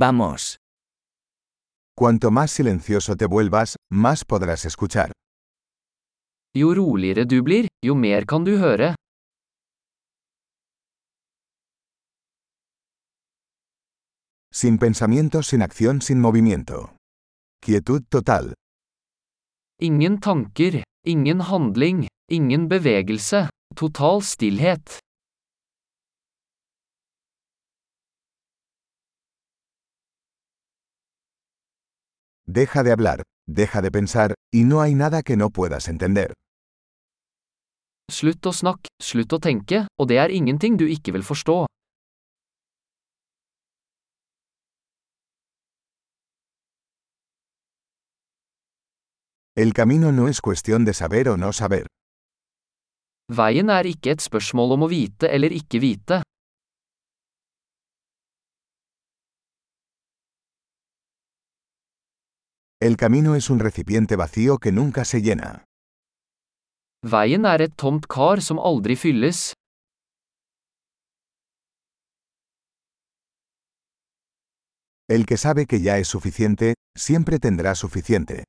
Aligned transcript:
Vamos. 0.00 0.56
Cuanto 1.94 2.30
más 2.30 2.50
silencioso 2.50 3.16
te 3.16 3.26
vuelvas, 3.26 3.76
más 3.92 4.24
podrás 4.24 4.64
escuchar. 4.64 5.12
Jo 6.56 6.72
roligere 6.74 7.26
du 7.26 7.42
blir, 7.42 7.68
jo 7.84 7.94
mer 7.94 8.24
kan 8.24 8.42
du 8.42 8.52
høre. 8.52 8.94
Sin 14.50 14.78
pensamiento, 14.78 15.42
sin 15.42 15.60
acción, 15.60 16.00
sin 16.00 16.18
movimiento. 16.18 16.96
Quietud 17.60 18.02
total. 18.08 18.54
Ingen 19.82 20.18
tanker, 20.18 20.82
ingen 21.04 21.42
handling, 21.42 22.08
ingen 22.30 22.68
bevegelse, 22.68 23.50
total 23.74 24.22
stillhet. 24.22 24.98
Deja 32.52 32.82
de 32.82 32.90
hablar, 32.90 33.22
deja 33.46 33.80
de 33.80 33.92
pensar, 33.92 34.34
y 34.52 34.64
no 34.64 34.80
hay 34.80 34.96
nada 34.96 35.22
que 35.22 35.36
no 35.36 35.50
puedas 35.50 35.86
entender. 35.86 36.32
Slutt 38.10 38.48
å 38.50 38.50
snakke, 38.50 38.90
slutt 38.98 39.36
å 39.36 39.38
tenke, 39.38 39.84
og 39.94 40.08
det 40.10 40.18
er 40.18 40.34
ingenting 40.34 40.74
du 40.74 40.82
ikke 40.90 41.14
vil 41.14 41.22
forstå. 41.22 41.68
El 49.54 49.72
camino 49.72 50.10
no 50.10 50.26
es 50.26 50.40
cuestión 50.40 50.84
de 50.84 50.94
saber 50.94 51.28
o 51.28 51.36
no 51.36 51.52
saber. 51.52 51.86
Veien 53.30 53.70
er 53.70 53.86
ikke 53.86 54.16
et 54.16 54.26
spørsmål 54.26 54.74
om 54.74 54.88
å 54.88 54.90
vite 54.90 55.30
eller 55.30 55.54
ikke 55.54 55.78
vite. 55.78 56.24
El 62.82 62.96
camino 62.96 63.34
es 63.34 63.50
un 63.50 63.58
recipiente 63.58 64.16
vacío 64.16 64.56
que 64.56 64.72
nunca 64.72 65.04
se 65.04 65.20
llena. 65.20 65.66
Veien 67.04 67.44
er 67.44 67.60
et 67.60 67.74
tomt 67.76 68.06
kar 68.08 68.40
som 68.40 68.58
aldri 68.58 68.96
fylles. 68.96 69.52
El 75.08 75.26
que 75.26 75.36
sabe 75.36 75.66
que 75.66 75.80
ya 75.82 75.98
es 75.98 76.08
suficiente, 76.08 76.72
siempre 76.96 77.38
tendrá 77.38 77.74
suficiente. 77.74 78.44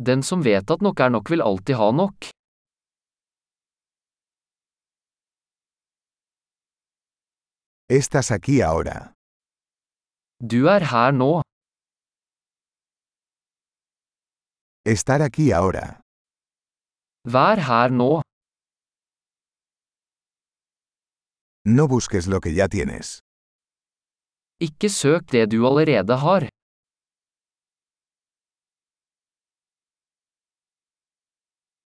Den 0.00 0.22
som 0.22 0.42
vet 0.42 0.70
at 0.70 0.80
nok 0.80 1.00
er 1.00 1.10
nok 1.10 1.30
vil 1.30 1.42
alltid 1.42 1.74
ha 1.74 1.90
nok. 1.90 2.30
Estás 7.88 8.30
aquí 8.30 8.60
ahora. 8.60 9.12
Du 10.38 10.68
er 10.68 10.82
her 10.92 11.12
nå. 11.12 11.42
Estar 14.86 15.22
aquí 15.22 15.50
ahora. 15.50 16.00
Vær 17.24 17.58
her 17.68 17.90
nå. 17.90 18.20
No 21.64 21.88
busques 21.88 22.26
lo 22.26 22.40
que 22.40 22.52
ya 22.52 22.68
tienes. 22.68 23.20
Ikke 24.60 24.90
søk 24.92 25.32
det 25.32 25.46
du 25.52 25.64
allerede 25.66 26.16
har. 26.24 26.48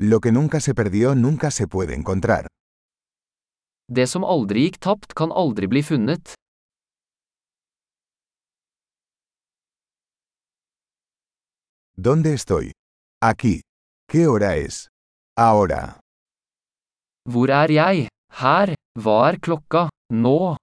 Lo 0.00 0.20
que 0.20 0.30
nunca 0.30 0.60
se 0.60 0.72
perdió 0.74 1.14
nunca 1.16 1.50
se 1.50 1.66
puede 1.66 1.94
encontrar. 1.94 2.46
Det 3.90 4.06
som 4.06 4.22
aldri 4.24 4.68
gikk 4.68 4.78
tapt, 4.78 5.14
kan 5.18 5.32
aldri 5.32 5.66
bli 5.66 5.82
funnet. 5.82 6.34
¿Dónde 12.00 12.32
estoy? 12.32 12.70
Aquí. 13.20 13.62
¿Qué 14.08 14.28
hora 14.28 14.54
es? 14.54 14.86
Ahora. 15.36 15.98
Hvor 17.26 17.50
er 17.50 17.70
jeg? 17.70 18.08
Her. 18.40 18.74
Hva 18.94 19.16
er 19.30 19.40
klokka? 19.40 19.88
Nå. 20.12 20.56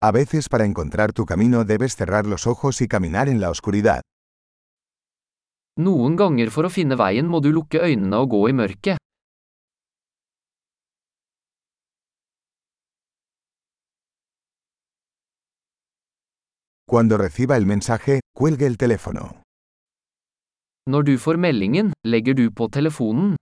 A 0.00 0.10
veces 0.12 0.48
para 0.48 0.64
encontrar 0.64 1.12
tu 1.12 1.26
camino 1.26 1.64
debes 1.64 1.94
cerrar 1.94 2.24
los 2.24 2.46
ojos 2.46 2.80
y 2.80 2.88
caminar 2.88 3.28
en 3.28 3.38
la 3.38 3.50
oscuridad. 3.50 4.00
Noen 5.76 6.16
ganger 6.16 6.48
for 6.48 6.64
å 6.64 6.72
finne 6.72 6.96
veien 6.96 7.28
må 7.28 7.44
du 7.44 7.52
lukke 7.52 7.84
øynene 7.84 8.16
og 8.24 8.32
gå 8.32 8.48
i 8.48 8.56
mørket. 8.56 9.09
Cuando 16.90 17.16
reciba 17.18 17.56
el 17.56 17.66
mensaje, 17.66 18.18
cuelgue 18.34 18.66
el 18.66 18.76
teléfono. 18.76 19.42
Når 20.90 21.02
du 21.04 21.18
får 21.18 21.36
meldingen, 21.36 21.92
legger 22.04 22.34
du 22.34 22.50
på 22.50 22.66
telefonen. 22.68 23.36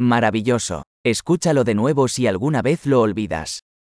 Maravilloso. 0.00 0.82
Escúchalo 1.04 1.64
de 1.64 1.74
nuevo 1.74 2.08
si 2.08 2.26
alguna 2.26 2.62
vez 2.62 2.86
lo 2.86 3.02
olvidas. 3.02 3.60